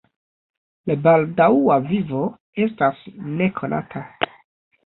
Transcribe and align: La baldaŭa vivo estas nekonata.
La 0.91 0.95
baldaŭa 1.07 1.77
vivo 1.91 2.23
estas 2.65 3.05
nekonata. 3.43 4.07